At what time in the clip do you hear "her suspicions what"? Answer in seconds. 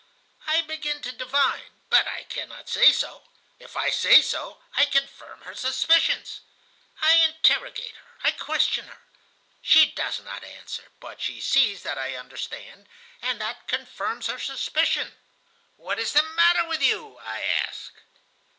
14.25-15.99